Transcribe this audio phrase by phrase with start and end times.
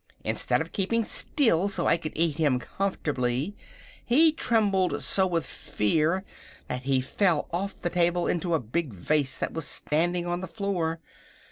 [0.23, 3.55] Instead of keeping still, so I could eat him comfortably,
[4.03, 6.23] he trembled so with fear
[6.67, 10.47] that he fell off the table into a big vase that was standing on the
[10.47, 10.99] floor.